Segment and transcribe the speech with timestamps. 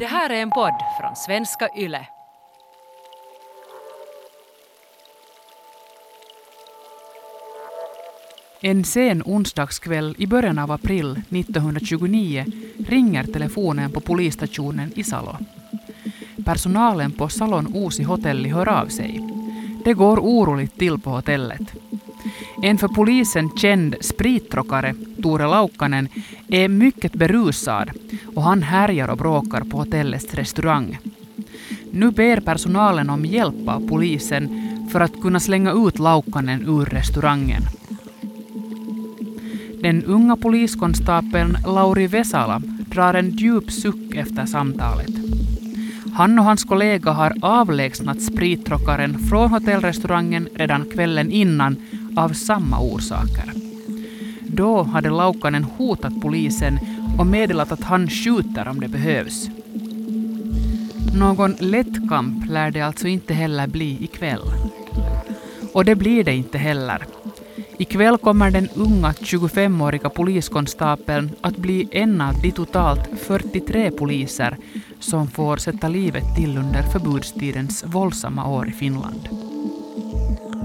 [0.00, 2.06] Det här är en podd från svenska YLE.
[8.60, 12.44] En sen onsdagskväll i början av april 1929
[12.88, 15.36] ringer telefonen på polisstationen i Salo.
[16.44, 19.20] Personalen på Salon Uusi hotelli hör av sig.
[19.84, 21.74] Det går oroligt till på hotellet.
[22.62, 26.08] En för polisen känd sprittrockare, Tore Laukkanen,
[26.48, 27.90] är mycket berusad
[28.34, 30.98] och han härjar och bråkar på hotellets restaurang.
[31.90, 34.48] Nu ber personalen om hjälp av polisen
[34.92, 37.62] för att kunna slänga ut Laukkanen ur restaurangen.
[39.82, 45.10] Den unga poliskonstapeln Lauri Vesala drar en djup suck efter samtalet.
[46.14, 51.76] Han och hans kollega har avlägsnat sprittrockaren från hotellrestaurangen redan kvällen innan
[52.16, 53.52] av samma orsaker.
[54.46, 56.78] Då hade Laukanen hotat polisen
[57.18, 59.48] och meddelat att han skjuter om det behövs.
[61.14, 64.42] Någon lätt kamp lär det alltså inte heller bli ikväll.
[65.72, 67.06] Och det blir det inte heller.
[67.78, 74.56] Ikväll kommer den unga 25-åriga poliskonstapeln att bli en av de totalt 43 poliser
[74.98, 79.49] som får sätta livet till under förbudstidens våldsamma år i Finland.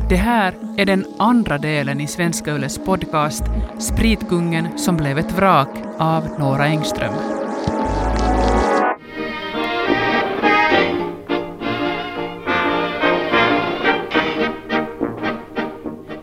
[0.09, 3.43] Det här är den andra delen i Svenska Yles podcast
[3.79, 7.13] Spritkungen som blev ett vrak av Nora Engström.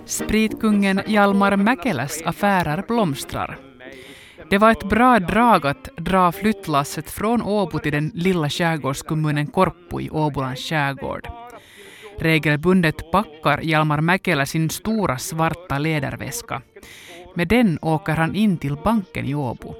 [0.06, 3.58] Spritkungen Hjalmar Mäkeläs affärer blomstrar.
[4.50, 10.00] Det var ett bra drag att dra flyttlasset från Åbo till den lilla skärgårdskommunen Korpo
[10.00, 11.28] i Åbolands skärgård.
[12.22, 16.62] Regelbundet packar Hjalmar Mäkelä sin stora svarta läderväska.
[17.34, 19.74] Med den åker han in till banken i Åbo.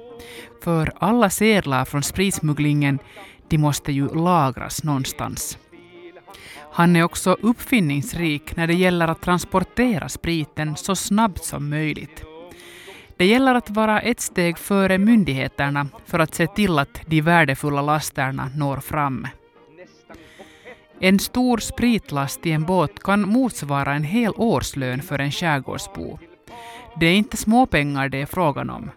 [0.63, 2.99] För alla sedlar från spritsmugglingen
[3.47, 5.57] de måste ju lagras någonstans.
[6.71, 12.23] Han är också uppfinningsrik när det gäller att transportera spriten så snabbt som möjligt.
[13.17, 17.81] Det gäller att vara ett steg före myndigheterna för att se till att de värdefulla
[17.81, 19.27] lasterna når fram.
[21.05, 26.19] En stor spritlast i en båt kan motsvara en hel årslön för en skärgårdsbo.
[26.99, 28.91] Det är inte småpengar det är frågan om.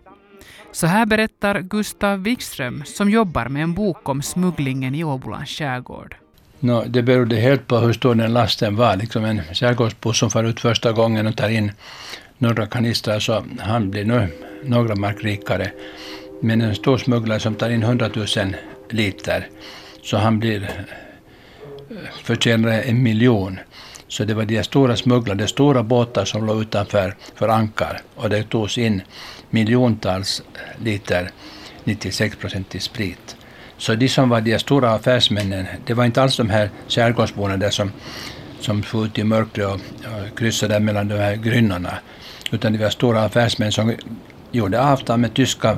[0.72, 6.17] Så här berättar Gustav Wikström som jobbar med en bok om smugglingen i Åbolands skärgård.
[6.61, 8.97] No, det berodde helt på hur stor den lasten var.
[8.97, 11.73] Liksom en skärgårdsbo som far ut första gången och tar in
[12.38, 14.28] några kanistrar så han blir nu
[14.65, 15.73] några mark rikare.
[16.43, 18.27] Men en stor smugglare som tar in 100 000
[18.91, 19.49] liter
[20.03, 20.87] så han blir
[22.22, 23.58] förtjänade en miljon.
[24.08, 28.30] Så det var de stora smugglarna, de stora båtar som låg utanför för ankar och
[28.30, 29.02] det togs in
[29.50, 30.42] miljontals
[30.84, 31.30] liter
[31.84, 33.36] 96 procentig sprit.
[33.78, 37.70] Så de som var de stora affärsmännen, det var inte alls de här skärgårdsborna där
[37.70, 37.92] som,
[38.60, 41.98] som for ut i mörkret och, och kryssade mellan de här grynnorna,
[42.50, 43.94] utan det var stora affärsmän som
[44.52, 45.76] gjorde avtal med tyska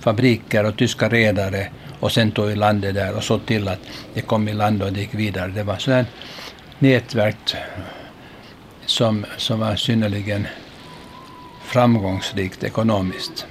[0.00, 1.68] fabriker och tyska redare
[2.00, 3.80] och sen tog i landet där och såg till att
[4.14, 5.48] det kom i land och det gick vidare.
[5.48, 6.06] Det var sådär
[6.78, 7.56] nätverk
[8.86, 10.46] som, som var synnerligen
[11.64, 13.46] framgångsrikt ekonomiskt.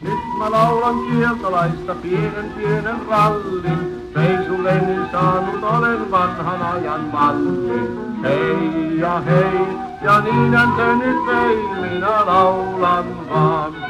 [0.00, 4.10] Nyt mä laulan kieltolaista pienen pienen rallin.
[4.14, 7.80] Reisulleni saanut olen vanhan ajan malli.
[8.22, 9.66] Hei ja hei,
[10.04, 13.87] ja niinhän se nyt vei, minä laulan vaan.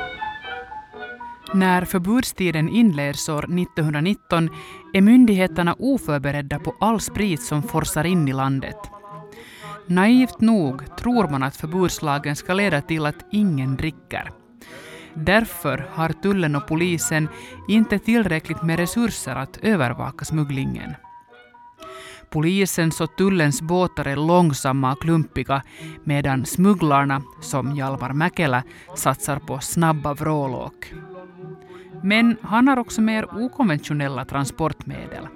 [1.54, 4.50] När förbudstiden inleds år 1919
[4.92, 8.76] är myndigheterna oförberedda på all sprit som forsar in i landet.
[9.86, 14.31] Naivt nog tror man att förbudslagen ska leda till att ingen dricker.
[15.14, 17.28] Därför har tullen och polisen
[17.69, 20.94] inte tillräckligt med resurser att övervaka smugglingen.
[22.30, 25.62] Polisens och tullens båtar är långsamma och klumpiga
[26.04, 28.62] medan smugglarna, som Hjalmar Mäkelä,
[28.97, 30.92] satsar på snabba vrålåk.
[32.03, 35.28] Men han har också mer okonventionella transportmedel.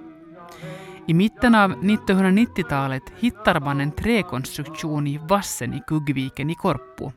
[1.06, 7.12] I mitten av 1990-talet hittar man en träkonstruktion i vassen i Kuggviken i Korpo.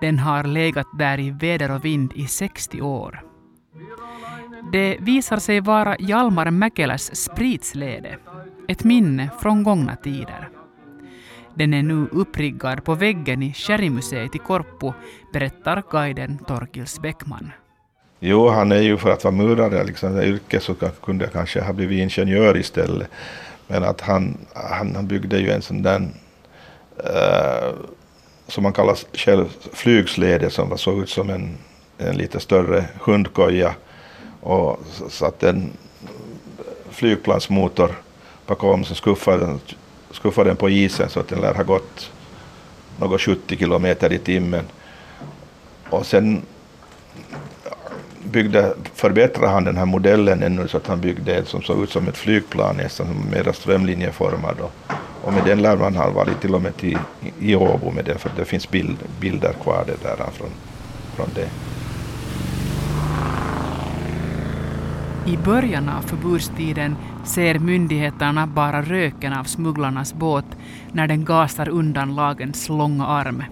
[0.00, 3.22] Den har legat där i väder och vind i 60 år.
[4.72, 8.18] Det visar sig vara Hjalmar Mäkeläs spritslede,
[8.68, 10.48] ett minne från gångna tider.
[11.54, 14.92] Den är nu uppriggad på väggen i Sherrymuseet i Korpo,
[15.32, 17.52] berättar guiden Torkils Bäckman.
[18.26, 21.72] Jo, han är ju för att vara murare, liksom, yrke så kunde jag kanske ha
[21.72, 23.08] blivit ingenjör istället.
[23.66, 26.00] Men att han, han, han byggde ju en sån där,
[26.98, 27.74] uh,
[28.48, 31.58] som man kallar själv, flygslede som såg ut som en,
[31.98, 33.74] en lite större hundkoja.
[34.40, 35.70] och satt en
[36.90, 37.90] flygplansmotor
[38.46, 39.60] bakom som skuffade den,
[40.10, 42.10] skuffade den på isen så att den lär ha gått
[43.00, 44.64] något 70 kilometer i timmen.
[45.90, 46.42] Och sen
[48.34, 51.90] byggde, förbättrade han den här modellen ännu så att han byggde en som såg ut
[51.90, 54.60] som ett flygplan nästan mera strömlinjeformad.
[54.60, 54.72] Och,
[55.22, 56.98] och med den lär man ha varit till och med till,
[57.38, 60.50] i Åbo med den för det finns bild, bilder kvar det där från,
[61.16, 61.48] från det.
[65.26, 70.44] I början av förbudstiden ser myndigheterna bara röken av smugglarnas båt
[70.92, 73.44] när den gasar undan lagens långa arm.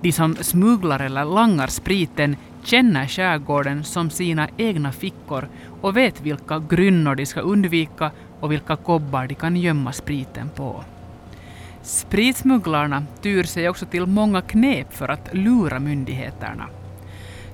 [0.00, 5.48] De som smugglar eller langar spriten känner skärgården som sina egna fickor
[5.80, 10.84] och vet vilka grynnor de ska undvika och vilka kobbar de kan gömma spriten på.
[11.82, 16.68] Spritsmugglarna tyr sig också till många knep för att lura myndigheterna.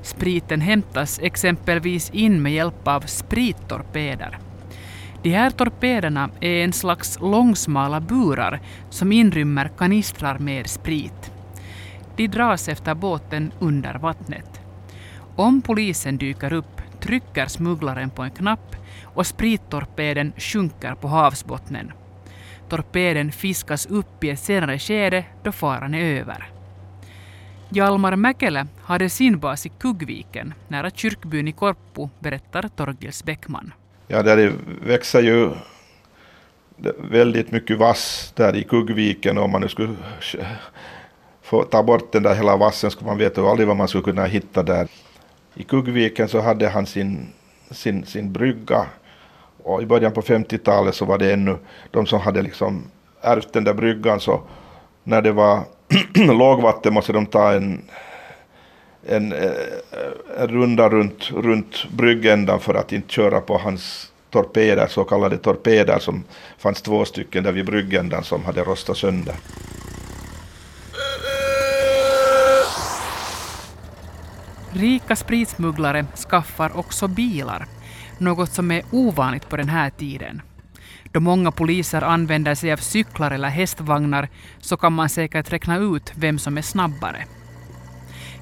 [0.02, 4.38] Spriten hämtas exempelvis in med hjälp av sprittorpeder.
[5.22, 8.60] De här torpederna är en slags långsmala burar
[8.90, 11.32] som inrymmer kanistrar med sprit.
[12.16, 14.59] De dras efter båten under vattnet.
[15.40, 21.92] Om polisen dyker upp trycker smugglaren på en knapp och sprittorpeden sjunker på havsbottnen.
[22.68, 26.50] Torpeden fiskas upp i ett senare skede då faran är över.
[27.68, 33.72] Hjalmar Mäkelä hade sin bas i Kuggviken, nära kyrkbyn i Korpo, berättar Torgils Bäckman.
[34.08, 34.52] Ja, där
[34.84, 35.50] växer ju
[36.98, 39.38] väldigt mycket vass där i Kuggviken.
[39.38, 39.96] Om man nu skulle
[41.42, 44.24] få ta bort den där hela vassen skulle man veta aldrig vad man skulle kunna
[44.24, 44.88] hitta där.
[45.54, 47.26] I Kuggviken så hade han sin,
[47.70, 48.86] sin, sin brygga
[49.62, 51.56] och i början på 50-talet så var det ännu
[51.90, 52.82] de som hade liksom
[53.20, 54.40] ärvt den där bryggan så
[55.04, 55.60] när det var
[56.14, 57.82] lågvatten måste de ta en,
[59.06, 59.50] en, eh,
[60.38, 65.98] en runda runt, runt bryggändan för att inte köra på hans torpeder, så kallade torpeder
[65.98, 66.24] som
[66.58, 69.34] fanns två stycken där vid bryggändan som hade rostat sönder.
[74.72, 77.66] Rika spritsmugglare skaffar också bilar,
[78.18, 80.42] något som är ovanligt på den här tiden.
[81.12, 84.28] Då många poliser använder sig av cyklar eller hästvagnar
[84.58, 87.24] så kan man säkert räkna ut vem som är snabbare.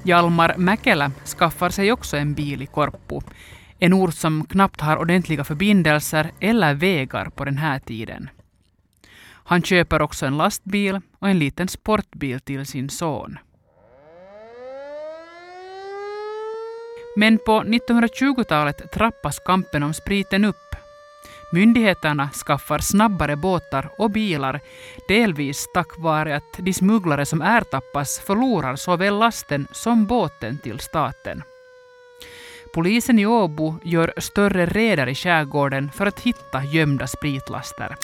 [0.03, 3.21] Hjalmar Mäkelä skaffar sig också en bil i Korpo,
[3.79, 8.29] en ort som knappt har ordentliga förbindelser eller vägar på den här tiden.
[9.43, 13.37] Han köper också en lastbil och en liten sportbil till sin son.
[17.15, 20.55] Men på 1920-talet trappas kampen om spriten upp.
[21.51, 24.59] Myndigheterna skaffar snabbare båtar och bilar,
[25.07, 31.43] delvis tack vare att de smugglare som ertappas förlorar såväl lasten som båten till staten.
[32.73, 37.95] Polisen i Åbo gör större reder i skärgården för att hitta gömda spritlaster.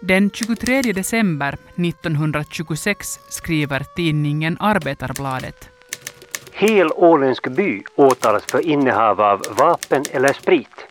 [0.00, 5.68] Den 23 december 1926 skriver tidningen Arbetarbladet
[6.62, 10.86] Hel åländsk by åtalas för innehav av vapen eller sprit.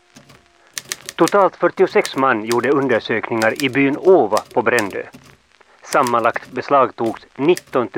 [1.16, 5.02] Totalt 46 man gjorde undersökningar i byn Åva på Brändö.
[5.82, 7.88] Sammanlagt beslagtogs 19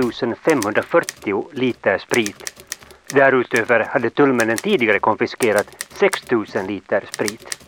[0.43, 2.65] 540 liter sprit.
[3.12, 7.58] Därutöver hade tullmännen tidigare konfiskerat 6 000 liter sprit.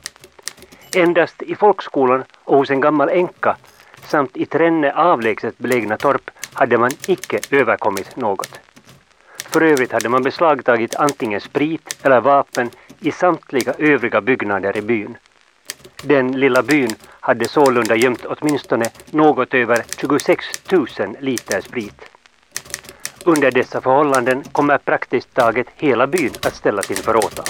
[0.94, 3.56] Endast i folkskolan och hos en gammal änka
[4.04, 8.60] samt i Trenne avlägset belägna torp hade man icke överkommit något.
[9.56, 12.70] För övrigt hade man beslagtagit antingen sprit eller vapen
[13.00, 15.16] i samtliga övriga byggnader i byn.
[16.02, 20.86] Den lilla byn hade sålunda gömt åtminstone något över 26 000
[21.20, 22.00] liter sprit.
[23.24, 27.46] Under dessa förhållanden kommer praktiskt taget hela byn att ställas inför åtal.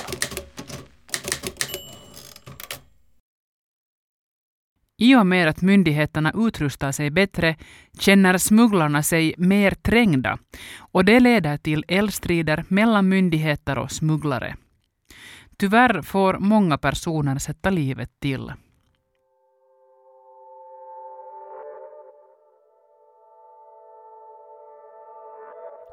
[4.99, 7.57] I och med att myndigheterna utrustar sig bättre
[7.99, 10.39] känner smugglarna sig mer trängda
[10.79, 14.57] och det leder till eldstrider mellan myndigheter och smugglare.
[15.57, 18.53] Tyvärr får många personer sätta livet till.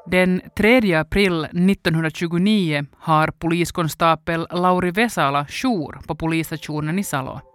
[0.06, 7.53] Den 3 april 1929 har poliskonstapel Lauri Vesala jour på polisstationen i Salo.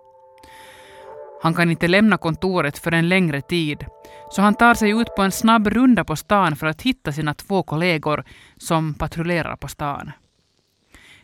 [1.41, 3.85] Han kan inte lämna kontoret för en längre tid,
[4.31, 7.33] så han tar sig ut på en snabb runda på stan för att hitta sina
[7.33, 8.23] två kollegor
[8.57, 10.11] som patrullerar på stan.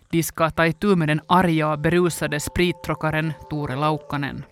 [0.10, 4.44] De ska ta itu med den arga och berusade sprittrockaren Tore Laukkanen.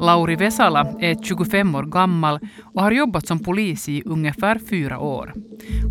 [0.00, 2.40] Lauri Vesala är 25 år gammal
[2.74, 5.34] och har jobbat som polis i ungefär fyra år.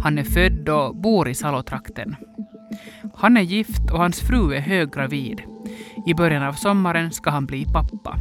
[0.04, 2.15] Han är född och bor i Salotrakten.
[3.15, 5.54] Han är gift och hans fru är höggravid.
[6.05, 8.17] I början av sommaren ska han bli pappa.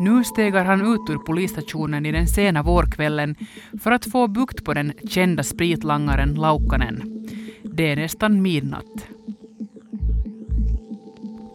[0.00, 3.36] Nu stegar han ut ur polisstationen i den sena vårkvällen
[3.82, 7.26] för att få bukt på den kända spritlangaren Laukkanen.
[7.62, 9.08] Det är nästan midnatt.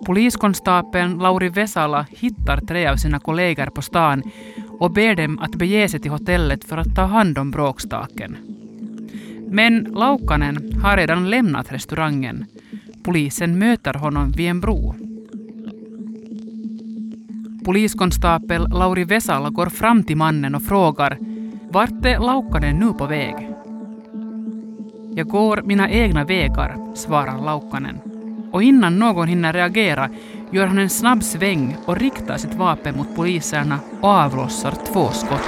[0.06, 4.24] Poliskonstapeln Lauri Vesala hittar tre av sina kollegor på stan
[4.80, 8.38] och ber dem att bege sig till hotellet för att ta hand om bråkstaken.
[9.50, 12.46] Men Laukkanen har redan lämnat restaurangen.
[13.08, 14.96] Polisen möter honom vid en bro.
[17.66, 21.18] Poliskonstapel Lauri Vesala går fram till mannen och frågar
[21.72, 23.36] vart är Laukkanen nu på väg?
[25.16, 28.00] Jag går mina egna vägar, svarar Laukkanen.
[28.52, 30.10] Och innan någon hinner reagera
[30.52, 35.48] gör han en snabb sväng och riktar sitt vapen mot poliserna och avlossar två skott.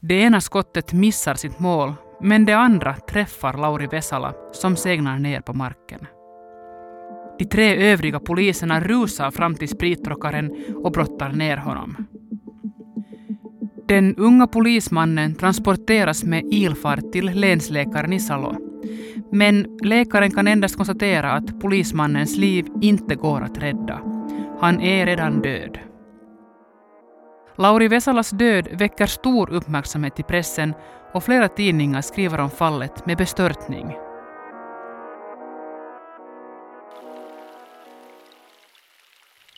[0.00, 5.40] Det ena skottet missar sitt mål, men det andra träffar Lauri Vesala som segnar ner
[5.40, 6.06] på marken.
[7.38, 12.06] De tre övriga poliserna rusar fram till spritrockaren och brottar ner honom.
[13.88, 18.56] Den unga polismannen transporteras med ilfart till länsläkaren i Salo.
[19.32, 24.00] Men läkaren kan endast konstatera att polismannens liv inte går att rädda.
[24.60, 25.78] Han är redan död.
[27.58, 30.74] Lauri Vesalas död väcker stor uppmärksamhet i pressen
[31.12, 33.96] och flera tidningar skriver om fallet med bestörtning.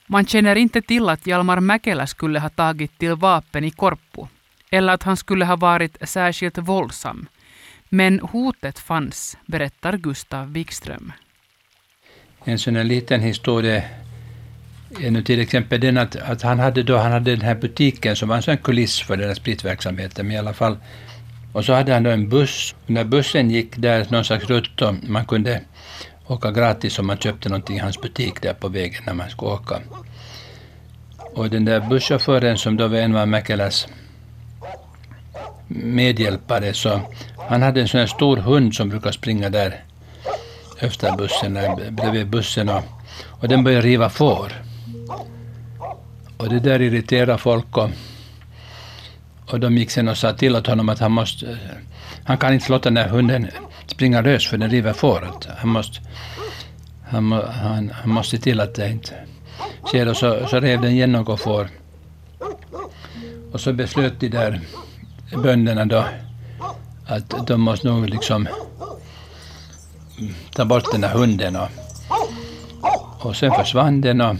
[0.06, 4.26] Man känner inte till att Hjalmar Mäkelä skulle ha tagit till vapen i Korppu
[4.70, 7.28] eller att han skulle ha varit särskilt våldsam.
[7.88, 11.12] Men hotet fanns, berättar Gustav Wikström.
[12.44, 13.82] En sån liten historia
[15.00, 18.16] Eh, ännu till exempel den att, att han, hade då, han hade den här butiken
[18.16, 20.76] som var en sån kuliss för den här spritverksamheten, men i alla fall.
[21.52, 22.74] Och så hade han då en buss.
[22.86, 25.60] När bussen gick där någon slags rutt och man kunde
[26.26, 29.50] åka gratis om man köpte någonting i hans butik där på vägen när man skulle
[29.50, 29.80] åka.
[31.34, 33.88] Och den där busschauffören som då var en av Mäkeläs
[35.68, 37.00] medhjälpare, så
[37.48, 39.84] han hade en sån här stor hund som brukar springa där
[40.78, 41.58] efter bussen,
[41.90, 42.82] bredvid bussen och,
[43.26, 44.67] och den började riva får.
[46.38, 47.90] Och det där irriterade folk och,
[49.50, 51.58] och de gick sen och sa till åt honom att han måste,
[52.24, 53.46] han kan inte låta den här hunden
[53.86, 55.48] springa lös för den river fåret.
[55.58, 56.00] Han måste,
[57.04, 59.14] han, han, han måste se till att det inte
[59.86, 60.08] sker.
[60.08, 61.68] Och så, så rev den igen något får.
[63.52, 64.60] Och så beslöt de där
[65.42, 66.04] bönderna då
[67.06, 68.48] att de måste nog liksom
[70.52, 71.56] ta bort den där hunden.
[71.56, 71.68] Och,
[73.18, 74.20] och sen försvann den.
[74.20, 74.36] Och,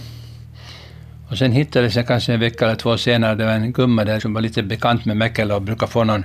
[1.28, 4.20] och sen hittades jag kanske en vecka eller två senare, det var en gumma där
[4.20, 6.24] som var lite bekant med Mäkelä och brukade få någon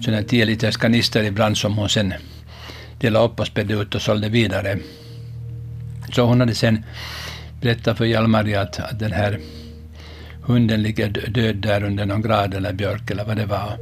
[0.00, 2.14] sån här 10 liters kanister ibland som hon sen
[3.00, 4.78] delade upp och spädde ut och sålde vidare.
[6.12, 6.84] Så hon hade sen
[7.60, 9.38] berättat för Hjalmari att, att den här
[10.42, 13.78] hunden ligger död där under någon grad eller björk eller vad det var.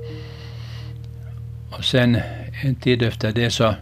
[1.70, 2.20] Och sen
[2.62, 3.74] en tid efter det så,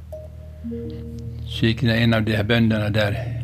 [1.48, 3.39] så gick en av de här bönderna där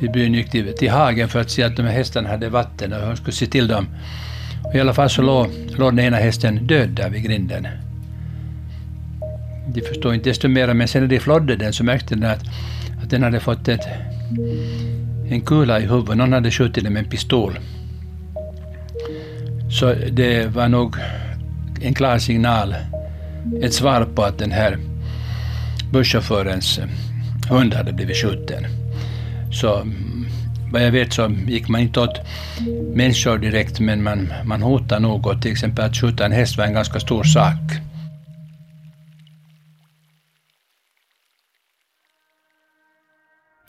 [0.00, 2.92] i byn gick till, till hagen för att se att de här hästarna hade vatten
[2.92, 3.86] och hon skulle se till dem.
[4.64, 7.68] Och I alla fall så låg, låg den ena hästen död där vid grinden.
[9.74, 12.42] De förstod inte desto mer, men sen när de flodde den så märkte de att,
[13.02, 13.88] att den hade fått ett,
[15.30, 16.16] en kula i huvudet.
[16.16, 17.58] Någon hade skjutit den med en pistol.
[19.70, 20.96] Så det var nog
[21.82, 22.74] en klar signal,
[23.62, 24.78] ett svar på att den här
[25.92, 26.80] busschaufförens
[27.50, 28.77] hund hade blivit skjuten.
[29.52, 30.26] Så mm,
[30.72, 32.20] vad jag vet så gick man inte åt
[32.94, 35.26] människor direkt, men man, man hotade nog.
[35.26, 37.88] Och till exempel att skjuta en häst var en ganska stor sak.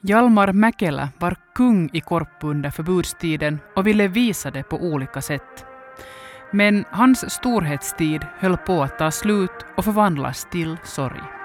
[0.02, 5.66] Hjalmar Mäkelä var kung i Korpu under förbudstiden och ville visa det på olika sätt.
[6.52, 11.39] Men hans storhetstid höll på att ta slut och förvandlas till sorg.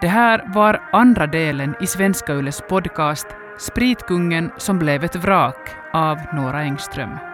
[0.00, 3.26] Det här var andra delen i Svenska Yles podcast
[3.58, 7.29] Spritkungen som blev ett vrak av Nora Engström.